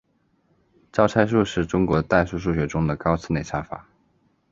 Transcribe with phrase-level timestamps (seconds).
[0.91, 3.87] 招差术是中国古代数学中的高次内插法。